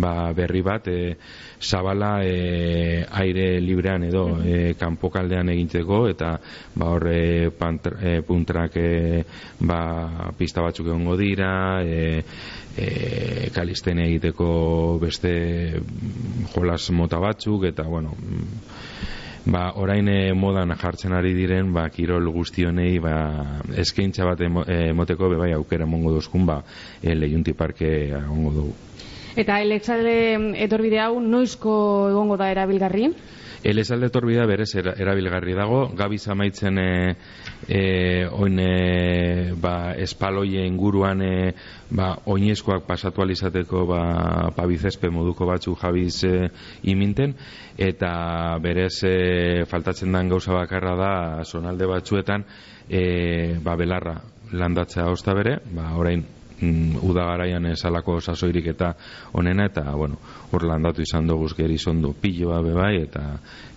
ba, 0.00 0.32
berri 0.36 0.62
bat 0.62 0.88
e, 0.88 1.16
zabala 1.60 2.24
e, 2.24 3.04
aire 3.22 3.60
librean 3.60 4.04
edo 4.04 4.24
e, 4.44 4.74
kanpokaldean 4.78 5.52
egintzeko 5.54 6.06
eta 6.08 6.34
ba, 6.74 6.90
horre 6.94 7.50
e, 7.50 8.14
puntrak 8.26 8.76
e, 8.76 9.24
ba, 9.60 10.32
pista 10.38 10.62
batzuk 10.64 10.88
egongo 10.88 11.16
dira 11.20 11.52
e, 11.84 12.22
e, 12.76 13.50
kalisten 13.54 14.00
egiteko 14.06 14.98
beste 15.02 15.32
jolas 16.54 16.90
mota 16.90 17.20
batzuk 17.22 17.68
eta 17.70 17.88
bueno 17.88 18.14
ba, 19.46 19.72
orain 19.76 20.08
e, 20.08 20.32
modan 20.34 20.74
jartzen 20.76 21.12
ari 21.16 21.32
diren 21.34 21.72
ba, 21.72 21.88
kirol 21.92 22.28
guztionei 22.34 22.98
ba, 23.00 23.14
eskaintza 23.78 24.26
bat 24.28 24.42
emoteko 24.44 25.30
be 25.30 25.40
bai 25.40 25.52
aukera 25.56 25.86
mongo 25.86 26.12
duzkun 26.14 26.46
ba, 26.46 26.60
e, 27.02 27.14
lehiunti 27.14 27.54
parke 27.54 28.12
ongo 28.28 28.54
dugu. 28.58 28.74
Eta 29.38 29.60
eletzale 29.62 30.14
etorbide 30.64 30.98
hau 31.00 31.20
noizko 31.22 31.74
egongo 32.10 32.36
da 32.36 32.50
erabilgarri? 32.50 33.12
Elezalde 33.62 34.08
torbida 34.08 34.46
berez 34.48 34.70
erabilgarri 34.74 35.52
dago, 35.52 35.82
gabiz 35.92 36.22
amaitzen 36.32 36.78
e, 36.80 37.16
e, 37.68 37.82
oin 38.32 38.56
e, 38.56 39.52
ba, 39.60 39.92
espaloie 40.00 40.64
inguruan 40.64 41.20
e, 41.20 41.34
ba, 41.92 42.14
oinezkoak 42.32 42.86
pasatu 42.88 43.20
alizateko 43.20 43.84
ba, 43.90 44.00
pabizespe 44.56 45.12
moduko 45.12 45.44
batzu 45.50 45.76
jabiz 45.76 46.24
e, 46.24 46.48
iminten, 46.88 47.36
eta 47.76 48.56
berez 48.64 48.94
e, 49.04 49.14
faltatzen 49.68 50.16
den 50.16 50.32
gauza 50.32 50.56
bakarra 50.56 50.96
da 50.96 51.12
sonalde 51.44 51.88
batzuetan 51.90 52.48
e, 52.88 53.58
ba, 53.60 53.76
belarra 53.76 54.16
landatzea 54.56 55.10
hosta 55.12 55.36
bere, 55.36 55.58
ba, 55.76 55.92
orain 56.00 56.24
mm, 56.60 57.04
uda 57.04 57.28
garaian 57.28 57.68
esalako 57.70 58.20
sasoirik 58.20 58.72
eta 58.72 58.94
onena 59.36 59.68
eta 59.68 59.90
bueno, 59.92 60.16
hor 60.52 60.64
landatu 60.66 61.02
izan 61.02 61.26
dugu 61.26 61.48
geri 61.56 61.78
zondo 61.78 62.12
piloa 62.20 62.60
bebai 62.62 63.02
eta 63.04 63.22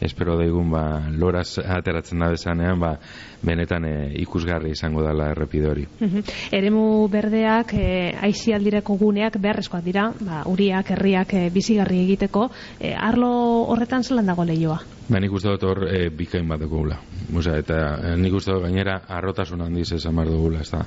espero 0.01 0.37
daigun 0.37 0.71
ba, 0.71 0.83
loraz 1.09 1.59
ateratzen 1.59 2.19
da 2.19 2.29
bezanean 2.33 2.79
ba, 2.79 2.95
benetan 3.43 3.85
e, 3.85 3.93
ikusgarri 4.23 4.71
izango 4.73 5.03
dela 5.05 5.29
errepide 5.31 5.69
hori. 5.69 5.85
Eremu 6.51 7.07
berdeak 7.11 7.73
e, 7.77 7.87
aizialdireko 8.27 8.97
guneak 8.99 9.37
beharrezkoak 9.43 9.83
dira, 9.85 10.09
ba, 10.21 10.43
uriak, 10.49 10.93
herriak 10.95 11.33
e, 11.37 11.45
bizigarri 11.53 12.03
egiteko, 12.03 12.49
e, 12.79 12.93
arlo 12.93 13.31
horretan 13.73 14.03
zelan 14.03 14.31
dago 14.31 14.45
lehioa? 14.47 14.79
Ba, 15.09 15.19
nik 15.19 15.33
uste 15.35 15.51
dut 15.51 15.65
hor 15.67 15.85
e, 15.89 16.07
bikain 16.09 16.47
bat 16.47 16.61
dugula. 16.63 16.99
Osa, 17.35 17.57
eta 17.59 18.15
nik 18.19 18.33
uste 18.39 18.53
dut 18.53 18.63
gainera 18.65 19.01
arrotasun 19.07 19.65
handiz 19.65 19.91
esan 19.91 20.15
behar 20.15 20.31
dugula. 20.31 20.63
Ez 20.63 20.71
da. 20.71 20.85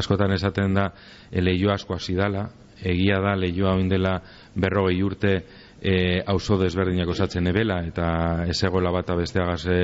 Askotan 0.00 0.32
esaten 0.32 0.74
da 0.74 0.88
lehio 1.32 1.72
asko 1.74 1.96
hasi 1.98 2.16
dala, 2.16 2.48
egia 2.82 3.18
da 3.20 3.34
lehioa 3.36 3.74
oindela 3.74 4.18
berrogei 4.58 5.02
urte 5.02 5.32
e, 5.80 6.22
auzo 6.26 6.58
desberdinak 6.58 7.08
osatzen 7.08 7.46
ebela 7.46 7.80
eta 7.86 8.44
ez 8.50 8.58
egola 8.66 8.90
bata 8.94 9.16
besteagaz 9.18 9.64
e, 9.70 9.80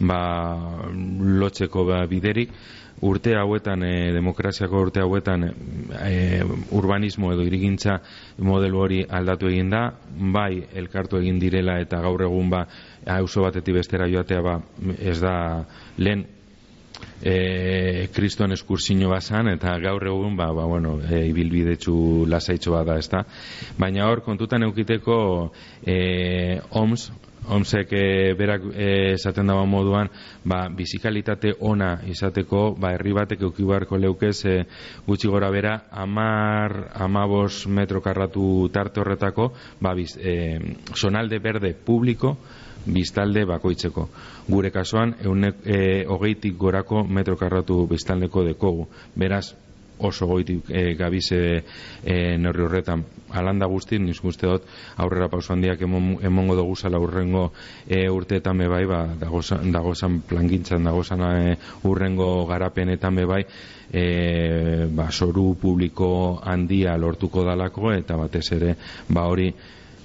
ba, 0.00 0.22
lotzeko 1.40 1.86
ba, 1.88 2.04
biderik. 2.10 2.52
Urte 3.04 3.34
hauetan, 3.36 3.82
e, 3.82 4.12
demokraziako 4.14 4.84
urte 4.86 5.02
hauetan 5.02 5.48
e, 5.48 6.44
urbanismo 6.78 7.32
edo 7.34 7.42
irigintza 7.42 7.98
modelu 8.38 8.80
hori 8.80 9.00
aldatu 9.08 9.50
egin 9.50 9.72
da, 9.72 9.88
bai 10.32 10.62
elkartu 10.78 11.18
egin 11.18 11.40
direla 11.42 11.80
eta 11.82 12.00
gaur 12.04 12.22
egun 12.28 12.52
ba 12.52 12.62
auzo 13.18 13.42
batetik 13.48 13.80
bestera 13.80 14.08
joatea 14.08 14.40
ba 14.46 14.60
ez 15.00 15.18
da 15.20 15.34
lehen 15.98 16.24
e, 17.22 18.08
kriston 18.12 18.52
eskursino 18.52 19.10
bazan, 19.10 19.48
eta 19.54 19.76
gaur 19.82 20.06
egun, 20.06 20.36
ba, 20.36 20.50
ba, 20.52 20.66
bueno, 20.68 20.98
e, 21.00 21.26
ibilbidetsu 21.30 22.26
lasaitxo 22.28 22.76
ez 22.98 23.08
da. 23.08 23.24
Baina 23.78 24.08
hor, 24.08 24.22
kontutan 24.22 24.62
eukiteko 24.62 25.52
e, 25.86 26.60
OMS, 26.70 27.10
OMSek 27.48 27.92
e, 27.92 28.34
berak 28.38 28.62
e, 28.72 28.88
esaten 29.14 29.46
dago 29.46 29.66
moduan, 29.66 30.08
ba, 30.44 30.68
bizikalitate 30.68 31.54
ona 31.60 31.98
izateko, 32.08 32.74
ba, 32.78 32.94
herri 32.94 33.12
batek 33.12 33.42
eukibarko 33.42 33.98
leukez, 34.00 34.44
e, 34.44 34.56
gutxi 35.06 35.28
gora 35.28 35.50
bera, 35.50 35.74
amar, 35.90 36.90
amabos 36.94 37.66
metro 37.66 38.00
karratu 38.02 38.68
tarte 38.72 39.00
horretako, 39.00 39.52
ba, 39.80 39.94
biz, 39.94 40.16
e, 40.16 40.60
sonalde 40.94 41.38
berde 41.38 41.74
publiko, 41.74 42.36
biztalde 42.86 43.44
bakoitzeko. 43.48 44.08
Gure 44.48 44.70
kasuan, 44.70 45.16
eunek, 45.24 45.60
e, 45.64 46.04
hogeitik 46.08 46.56
gorako 46.58 47.04
metro 47.04 47.36
karratu 47.36 47.86
biztaldeko 47.90 48.44
dekogu. 48.44 48.88
Beraz, 49.16 49.54
oso 49.98 50.26
goitik 50.26 50.70
e, 50.70 50.94
gabize 50.98 51.62
e, 52.02 52.36
norri 52.38 52.64
horretan 52.64 53.04
alanda 53.34 53.66
guzti, 53.70 53.98
niz 53.98 54.18
guzti 54.22 54.46
dut 54.46 54.66
aurrera 55.02 55.28
pauso 55.30 55.52
handiak 55.54 55.82
emongo 55.82 56.56
dugu 56.58 56.74
zala 56.76 56.98
urrengo 56.98 57.52
e, 57.86 58.08
urteetan 58.10 58.58
bebai 58.64 58.84
ba, 58.90 59.04
dagozan, 59.20 59.70
dagozan 59.72 60.20
plangintzan 60.28 60.84
dagozan 60.84 61.22
e, 61.30 61.54
urrengo 61.86 62.46
garapenetan 62.50 63.22
bebai 63.22 63.44
e, 63.92 64.04
ba, 64.90 65.10
soru 65.10 65.54
publiko 65.60 66.40
handia 66.42 66.96
lortuko 66.98 67.44
dalako 67.46 67.94
eta 67.94 68.18
batez 68.18 68.46
ere 68.58 68.74
ba 69.08 69.28
hori 69.30 69.52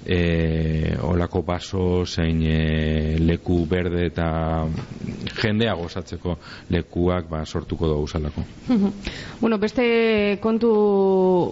e, 0.06 0.96
olako 1.02 1.42
baso 1.42 2.04
zein 2.06 2.42
e, 2.42 3.16
leku 3.20 3.66
berde 3.68 4.06
eta 4.06 4.66
jendea 5.40 5.74
gozatzeko 5.74 6.36
lekuak 6.70 7.28
ba, 7.30 7.44
sortuko 7.44 7.88
dugu 7.88 8.06
zalako. 8.08 8.44
bueno, 9.40 9.58
beste 9.58 10.38
kontu 10.42 10.72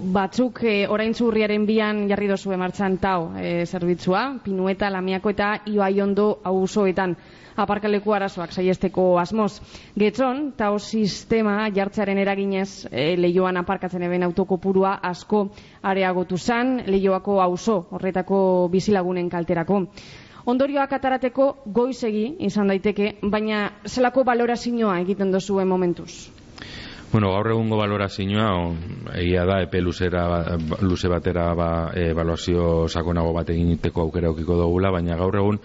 batzuk 0.03 0.63
e, 0.65 0.77
orain 0.89 1.15
zurriaren 1.15 1.67
bian 1.67 2.07
jarri 2.09 2.29
dozu 2.29 2.53
emartzan 2.57 2.99
tau 2.99 3.33
e, 3.37 3.65
zerbitzua, 3.67 4.39
pinueta, 4.45 4.91
lamiako 4.91 5.35
eta 5.37 5.53
ioaiondo 5.67 6.39
auzoetan 6.45 7.17
aparkaleku 7.59 8.15
arazoak 8.15 8.53
saiesteko 8.55 9.19
asmoz. 9.19 9.59
Getzon, 9.99 10.53
tau 10.57 10.79
sistema 10.79 11.67
jartzearen 11.75 12.19
eraginez 12.23 12.87
e, 12.91 13.17
lehioan 13.19 13.59
aparkatzen 13.59 14.07
eben 14.07 14.23
autokopurua 14.29 14.99
asko 15.11 15.49
areagotu 15.83 16.39
zan, 16.39 16.79
lehioako 16.87 17.41
auzo 17.43 17.79
horretako 17.91 18.41
bizilagunen 18.73 19.29
kalterako. 19.29 19.85
Ondorioak 20.49 20.93
atarateko 20.97 21.49
goizegi 21.67 22.37
izan 22.47 22.71
daiteke, 22.71 23.19
baina 23.23 23.67
zelako 23.87 24.25
balorazioa 24.25 25.01
egiten 25.03 25.33
dozuen 25.35 25.69
momentuz? 25.69 26.31
Bueno, 27.13 27.31
gaur 27.33 27.51
egungo 27.51 27.77
balorazioa 27.81 28.49
egia 29.17 29.45
da 29.49 29.63
epe 29.65 29.81
luzera, 29.81 30.25
luze 30.85 31.09
batera 31.09 31.51
ba, 31.57 31.69
e, 31.97 32.11
evaluazio 32.13 32.89
sakonago 32.89 33.33
bat 33.37 33.51
egiteko 33.51 34.07
aukera 34.07 34.29
aukiko 34.29 34.57
dugula, 34.61 34.93
baina 34.95 35.17
gaur 35.17 35.37
egun 35.43 35.61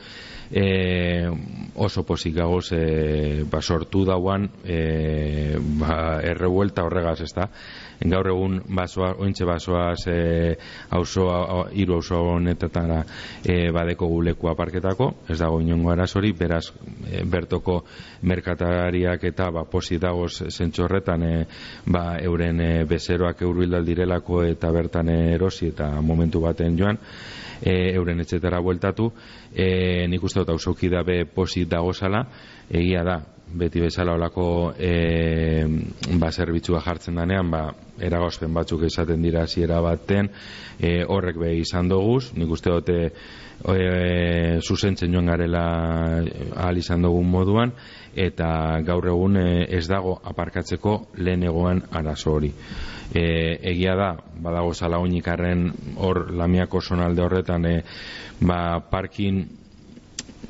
e, 0.54 1.30
oso 1.76 2.04
pozik 2.06 2.36
gagoz 2.36 2.72
e, 2.72 3.44
ba, 3.50 3.62
sortu 3.62 4.06
dauan 4.06 4.46
e, 4.64 5.58
ba, 5.80 6.22
errebuelta 6.22 6.86
horregaz, 6.86 7.22
ez 7.26 7.34
da? 7.34 7.48
Gaur 8.04 8.28
egun 8.30 8.60
basoa, 8.76 9.14
ointxe 9.24 9.48
basoaz 9.48 10.06
e, 10.12 10.18
auzoa, 10.94 11.66
hiru 11.74 11.98
auzo 11.98 12.20
honetetara 12.36 13.02
e, 13.42 13.72
badeko 13.74 14.08
guleku 14.12 14.52
aparketako, 14.52 15.10
ez 15.30 15.40
dago 15.42 15.60
inongo 15.64 15.94
arazori, 15.94 16.34
beraz 16.38 16.68
e, 17.10 17.24
bertoko 17.26 17.80
merkatariak 18.30 19.24
eta 19.32 19.50
ba, 19.56 19.66
posi 19.66 19.98
dagoz 19.98 20.52
zentsu 20.52 20.86
horretan 20.86 21.24
e, 21.26 21.36
ba, 21.88 22.20
euren 22.22 22.62
e, 22.62 22.74
bezeroak 22.86 23.42
eurbildal 23.42 23.86
direlako 23.88 24.44
eta 24.52 24.70
bertan 24.72 25.10
erosi 25.16 25.72
eta 25.74 25.90
momentu 26.02 26.44
baten 26.44 26.78
joan, 26.78 27.00
e, 27.64 27.96
euren 27.96 28.22
etxetara 28.22 28.60
bueltatu, 28.62 29.10
e, 29.56 30.06
nik 30.12 30.24
uste 30.24 30.43
dut 30.44 30.54
ausoki 30.54 30.92
dabe 30.92 31.24
posit 31.26 31.72
dagozala, 31.72 32.28
egia 32.70 33.04
da, 33.08 33.22
beti 33.54 33.82
bezala 33.82 34.14
olako 34.18 34.74
e, 34.80 35.66
ba, 36.18 36.32
zerbitzua 36.32 36.82
jartzen 36.82 37.20
danean, 37.20 37.52
ba, 37.52 37.68
eragozpen 38.02 38.54
batzuk 38.54 38.88
esaten 38.88 39.22
dira 39.22 39.46
ziera 39.48 39.80
baten, 39.84 40.30
e, 40.80 41.04
horrek 41.06 41.38
be 41.40 41.54
izan 41.60 41.90
doguz, 41.92 42.34
nik 42.38 42.52
uste 42.52 42.74
dute 42.74 42.98
e, 43.06 44.60
zuzentzen 44.62 45.14
joan 45.14 45.30
garela 45.30 45.64
ahal 46.56 46.82
izan 46.82 47.06
dugun 47.06 47.30
moduan, 47.30 47.76
eta 48.16 48.80
gaur 48.86 49.08
egun 49.14 49.38
e, 49.38 49.48
ez 49.70 49.86
dago 49.88 50.18
aparkatzeko 50.24 50.98
lehen 51.22 51.46
egoan 51.50 51.84
arazo 51.92 52.34
hori. 52.34 52.54
E, 53.14 53.26
egia 53.70 53.94
da, 53.96 54.14
badago 54.42 54.74
zala 54.74 54.98
hor 54.98 56.32
lamiako 56.32 56.82
sonalde 56.82 57.22
horretan, 57.22 57.66
e, 57.66 57.84
ba, 58.42 58.80
parkin 58.90 59.46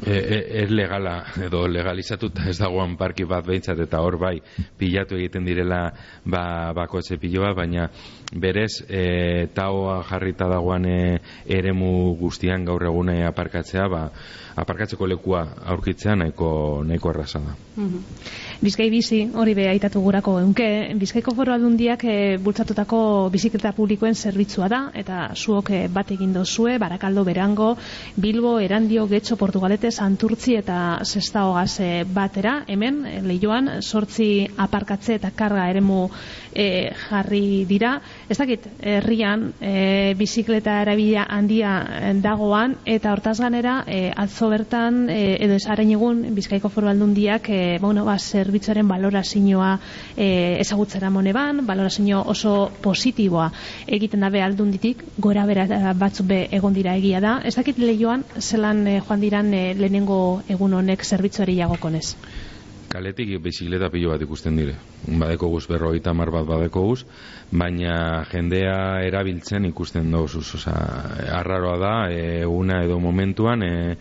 ez 0.05 0.69
legala 0.69 1.24
edo 1.45 1.67
legalizatuta 1.67 2.48
ez 2.50 2.57
dagoan 2.60 2.98
parki 2.98 3.25
bat 3.29 3.45
behintzat 3.45 3.79
eta 3.86 4.01
hor 4.03 4.17
bai 4.19 4.36
pilatu 4.77 5.15
egiten 5.15 5.45
direla 5.45 5.93
ba, 6.25 6.74
bako 6.74 7.00
piloa 7.19 7.53
baina 7.53 7.89
berez 8.33 8.83
e, 8.89 9.48
taoa 9.53 10.03
jarrita 10.03 10.48
dagoan 10.50 10.86
e, 10.86 11.19
eremu 11.45 12.15
guztian 12.19 12.65
gaur 12.65 12.83
egune 12.83 13.25
aparkatzea 13.25 13.88
ba, 13.88 14.10
aparkatzeko 14.55 15.07
lekua 15.07 15.48
aurkitzea 15.65 16.15
nahiko, 16.15 16.83
nahiko 16.83 17.10
erraza 17.10 17.39
da. 17.39 17.55
Mm 17.77 18.03
Bizkai 18.63 18.85
bizi, 18.87 19.17
hori 19.35 19.51
be 19.57 19.65
aitatu 19.67 19.99
gurako 19.99 20.37
eunke, 20.39 20.65
Bizkaiko 20.95 21.33
foru 21.35 21.51
aldundiak 21.51 22.05
e, 22.07 22.13
bultzatutako 22.39 22.99
bizikleta 23.33 23.73
publikoen 23.75 24.15
zerbitzua 24.15 24.69
da, 24.71 24.79
eta 24.95 25.17
zuok 25.35 25.71
e, 25.75 25.81
bat 25.91 26.13
egin 26.15 26.31
dozue, 26.31 26.77
Barakaldo, 26.79 27.25
Berango, 27.27 27.73
Bilbo, 28.15 28.53
Erandio, 28.63 29.03
Getxo, 29.11 29.35
Portugalete, 29.35 29.91
Santurtzi 29.91 30.55
eta 30.61 30.77
Sesta 31.03 31.43
Hogaz 31.49 31.81
e, 31.83 31.89
batera, 32.07 32.53
hemen, 32.71 33.01
lehioan, 33.27 33.67
sortzi 33.81 34.29
aparkatze 34.55 35.17
eta 35.19 35.33
karga 35.35 35.67
eremu 35.73 36.05
e, 36.55 36.93
jarri 37.09 37.65
dira. 37.67 37.97
Ez 38.29 38.38
dakit, 38.38 38.68
herrian, 38.79 39.50
e, 39.59 40.14
bizikleta 40.16 40.79
erabila 40.81 41.25
handia 41.29 41.74
dagoan, 42.24 42.77
eta 42.86 43.12
hortaz 43.12 43.40
ganera, 43.42 43.83
e, 43.88 44.12
atzo 44.16 44.50
bertan, 44.50 45.09
e, 45.09 45.38
edo 45.44 45.55
ez 45.55 45.68
egun, 45.68 46.24
Bizkaiko 46.36 46.70
foru 46.70 46.88
aldundiak, 46.88 47.50
e, 47.50 47.77
bueno, 47.81 48.05
ba, 48.05 48.18
zerbitzuaren 48.18 48.88
balorazioa 48.88 49.79
e, 50.16 50.57
ezagutzera 50.59 51.09
moneban, 51.09 51.66
balorazio 51.66 52.24
oso 52.25 52.72
positiboa 52.81 53.51
egiten 53.88 54.22
dabe 54.22 54.42
aldunditik, 54.42 55.03
gora 55.18 55.46
bera 55.46 55.94
batzuk 55.94 56.27
be 56.27 56.48
egon 56.51 56.74
dira 56.74 56.96
egia 56.96 57.20
da. 57.20 57.40
Ez 57.44 57.55
dakit 57.55 57.77
lehioan, 57.77 58.24
zelan 58.40 58.86
e, 58.88 59.00
joan 59.01 59.24
diran 59.24 59.53
e, 59.53 59.64
lehenengo 59.77 60.42
egun 60.48 60.74
honek 60.79 61.03
zerbitzuari 61.03 61.57
jagokonez? 61.59 62.16
Kaletik 62.94 63.32
bizikleta 63.42 63.90
pilo 63.90 64.12
bat 64.12 64.22
ikusten 64.22 64.58
dire. 64.58 64.75
Badeko 65.08 65.48
guz 65.50 65.64
berroita 65.66 66.14
mar 66.14 66.29
bat 66.32 66.46
badeko 66.46 66.84
guz, 66.86 67.00
baina 67.50 68.24
jendea 68.29 68.75
erabiltzen 69.08 69.66
ikusten 69.66 70.12
dauz. 70.14 70.36
Osa, 70.38 70.74
arraroa 71.40 71.77
da, 71.82 71.94
e, 72.14 72.46
una 72.46 72.84
edo 72.86 73.00
momentuan, 73.01 73.64
e, 73.66 73.96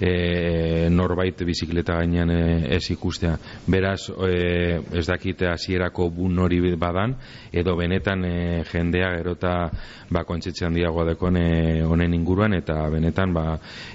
e, 0.00 0.12
norbait 0.90 1.44
bizikleta 1.44 1.98
gainean 2.00 2.32
e, 2.32 2.40
ez 2.76 2.82
ikustea. 2.94 3.34
Beraz, 3.68 4.08
e, 4.08 4.80
ez 4.96 5.04
dakite 5.10 5.50
hasierako 5.52 6.08
bun 6.16 6.40
hori 6.40 6.62
badan, 6.76 7.18
edo 7.52 7.76
benetan 7.76 8.24
e, 8.24 8.64
jendea 8.72 9.12
gerota 9.18 9.54
ba, 10.08 10.24
kontsetxean 10.24 10.72
diagoa 10.74 11.10
dekon 11.12 11.36
e, 11.36 11.46
honen 11.84 12.16
inguruan, 12.16 12.56
eta 12.56 12.80
benetan 12.96 13.36
ba, 13.36 13.46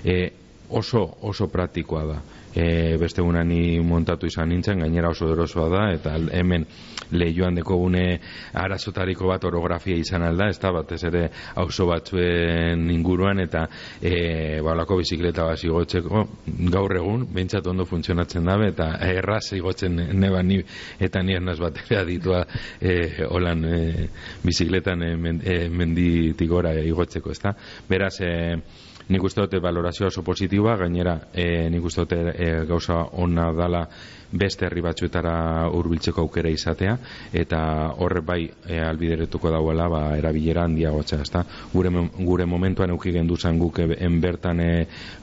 e, 0.06 0.22
oso, 0.70 1.08
oso 1.26 1.50
praktikoa 1.50 2.06
da 2.06 2.22
e, 2.56 2.98
beste 2.98 3.22
ni 3.44 3.80
montatu 3.80 4.28
izan 4.28 4.50
nintzen, 4.50 4.80
gainera 4.80 5.10
oso 5.10 5.32
erosoa 5.32 5.70
da, 5.70 5.84
eta 5.94 6.16
hemen 6.32 6.66
lehioan 7.12 7.56
deko 7.56 7.78
gune 7.78 8.20
arazotariko 8.54 9.28
bat 9.28 9.44
orografia 9.46 9.96
izan 9.96 10.24
alda, 10.24 10.50
ez 10.50 10.60
da 10.60 10.72
batez 10.72 11.04
ere 11.04 11.30
auzo 11.56 11.88
batzuen 11.88 12.89
inguruan, 12.92 13.39
eta 13.39 13.66
e, 14.02 14.62
balako 14.63 14.98
bizikleta 15.02 15.46
bat 15.50 15.60
zigotzeko 15.60 16.26
gaur 16.74 16.96
egun, 16.98 17.28
behintzat 17.34 17.68
ondo 17.68 17.86
funtzionatzen 17.86 18.46
dabe, 18.46 18.70
eta 18.74 18.94
erraz 19.08 19.54
igotzen 19.54 20.00
neba 20.13 20.44
ni, 20.44 20.62
eta 21.00 21.24
ni 21.24 21.36
ernaz 21.36 21.60
bat 21.60 21.84
ere 21.86 22.02
aditua 22.02 22.46
e, 22.80 23.26
holan 23.30 23.66
e, 23.66 24.08
bizikletan 24.44 25.04
e, 25.04 25.13
e, 25.44 25.60
menditik 25.70 26.50
gora 26.50 26.74
igotzeko, 26.80 27.32
ez 27.32 27.42
da? 27.44 27.56
Beraz, 27.89 28.16
e, 28.22 28.34
nik 29.10 29.24
uste 29.24 29.42
dute 29.42 29.60
valorazioa 29.60 30.08
oso 30.08 30.24
positiboa, 30.24 30.78
gainera 30.78 31.18
e, 31.34 31.70
nik 31.70 31.84
uste 31.84 32.06
dute 32.06 32.20
e, 32.34 32.52
gauza 32.70 33.02
ona 33.20 33.52
dala 33.54 33.88
beste 34.34 34.65
herri 34.65 34.82
batzuetara 34.82 35.69
hurbiltzeko 35.69 36.24
aukera 36.26 36.50
izatea 36.50 36.96
eta 37.38 37.60
horre 38.02 38.24
bai 38.26 38.41
e, 38.48 38.80
albideretuko 38.82 39.52
dauela 39.54 39.88
ba, 39.91 40.02
erabilera 40.17 40.65
handiagotzea, 40.65 41.22
ezta? 41.22 41.43
Gure, 41.74 41.91
gure 42.17 42.48
momentuan 42.50 42.96
euki 42.96 43.13
gendu 43.13 43.38
zan 43.38 43.60
guk 43.62 43.80
en 43.84 44.19
bertan 44.22 44.62
e, 44.62 44.69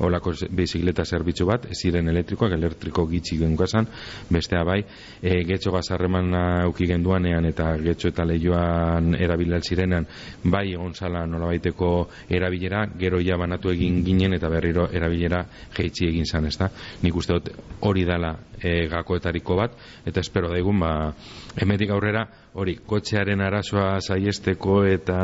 olako 0.07 0.35
bizikleta 0.57 1.05
zerbitzu 1.05 1.47
bat, 1.49 1.67
ziren 1.75 2.09
elektrikoak, 2.13 2.55
elektriko 2.55 3.07
gitzi 3.11 3.39
genkazan, 3.41 3.89
bestea 4.31 4.63
bai, 4.65 4.81
e, 5.23 5.41
getxo 5.49 5.75
gazarreman 5.75 6.31
euki 6.67 6.87
genduanean 6.91 7.51
eta 7.51 7.73
getxo 7.83 8.13
eta 8.13 8.25
lehioan 8.29 9.15
erabilal 9.19 9.67
zirenan, 9.67 10.07
bai 10.45 10.69
egon 10.73 10.95
zala 10.95 11.25
nolabaiteko 11.27 11.91
erabilera, 12.31 12.87
gero 12.99 13.21
ja 13.25 13.39
banatu 13.41 13.75
egin 13.75 14.05
ginen 14.07 14.39
eta 14.39 14.51
berriro 14.53 14.87
erabilera 14.93 15.43
jeitsi 15.77 16.07
egin 16.13 16.27
zan, 16.27 16.47
ezta? 16.47 16.71
Nik 17.03 17.17
uste 17.17 17.39
dut 17.39 17.51
hori 17.87 18.05
dala 18.07 18.37
e, 18.61 18.87
gakoetariko 19.01 19.57
bat, 19.59 19.75
eta 20.07 20.23
espero 20.23 20.53
daigun, 20.53 20.81
ba, 20.81 20.93
emetik 21.61 21.91
aurrera, 21.91 22.27
hori, 22.55 22.77
kotxearen 22.87 23.41
arazoa 23.45 24.01
saiesteko 24.01 24.81
eta 24.91 25.19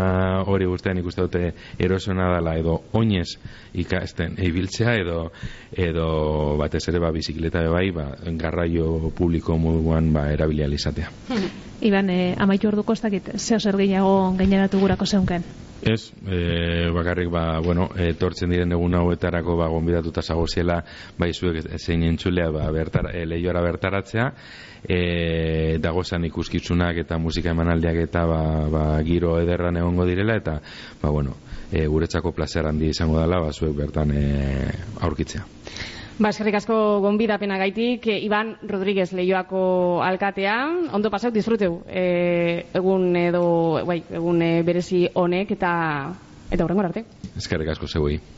hori 0.46 0.68
guztian 0.70 0.96
nik 0.98 1.08
uste 1.10 1.26
dute 1.26 1.42
erosona 1.82 2.28
dala 2.36 2.54
edo 2.60 2.76
oinez 2.94 3.28
ikasten 3.74 4.38
ibiltzea 4.46 4.94
edo 5.00 5.18
edo 5.72 6.08
batez 6.60 6.84
ere 6.88 7.02
ba 7.02 7.10
bizikleta 7.12 7.64
bai 7.72 7.90
ba 7.90 8.10
garraio 8.38 9.10
publiko 9.10 9.58
moduan 9.58 10.12
ba 10.12 10.28
erabilia 10.32 10.70
izatea. 10.70 11.10
Iban, 11.86 12.08
eh, 12.10 12.34
amaitu 12.38 12.70
orduko 12.70 12.94
ez 12.96 13.02
dakit, 13.02 13.34
zeo 13.36 13.60
zer 13.60 13.76
gehiago 13.76 14.32
gaineratu 14.38 14.80
gurako 14.80 15.06
zeunken? 15.06 15.44
Ez, 15.82 16.12
e, 16.26 16.88
bakarrik 16.90 17.28
ba, 17.30 17.60
bueno, 17.60 17.90
etortzen 18.00 18.50
diren 18.50 18.72
egun 18.72 18.94
hauetarako 18.96 19.56
ba 19.58 19.68
gonbidatuta 19.68 20.22
zagoziela 20.22 20.78
bai 21.18 21.32
zuek 21.34 21.60
zein 21.78 22.02
entzulea 22.02 22.48
ba 22.50 22.70
bertar 22.72 23.10
e, 23.12 23.26
leioara 23.26 23.60
bertaratzea 23.60 24.30
e, 24.88 25.78
dagozan 25.82 26.24
ikuskitzunak 26.30 27.02
eta 27.04 27.18
musika 27.18 27.52
emanaldiak 27.52 28.00
eta 28.06 28.24
ba, 28.26 28.40
ba, 28.72 28.86
giro 29.04 29.36
ederran 29.42 29.76
egongo 29.76 30.06
direla 30.08 30.38
eta 30.40 30.60
ba, 31.02 31.10
bueno, 31.10 31.36
e, 31.70 31.84
guretzako 31.86 32.32
placer 32.32 32.66
handi 32.66 32.88
izango 32.94 33.20
dela 33.20 33.42
ba, 33.44 33.52
zuek 33.52 33.76
bertan 33.76 34.16
e, 34.16 34.24
aurkitzea. 35.00 35.44
Ba, 36.16 36.31
eskerrik 36.33 36.55
asko 36.57 36.76
gonbidapena 37.05 37.59
gaitik, 37.61 38.07
e, 38.09 38.14
Iban 38.24 38.55
Rodríguez 38.64 39.11
Leioako 39.12 40.00
alkatea, 40.00 40.55
ondo 40.96 41.11
pasau, 41.12 41.29
disfruteu, 41.31 41.83
e, 41.85 42.64
egun 42.72 43.11
edo, 43.20 43.85
bai, 43.85 43.98
egun 44.09 44.40
e, 44.40 44.50
berezi 44.64 45.02
honek 45.12 45.52
eta 45.59 45.72
eta 46.48 46.64
horrengo 46.64 46.87
arte. 46.87 47.05
Eskerrik 47.37 47.74
asko 47.74 47.90
zeuei. 47.90 48.16